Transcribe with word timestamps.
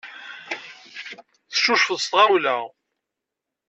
Teccucfeḍ 1.51 1.99
s 2.03 2.05
tɣawla. 2.11 2.57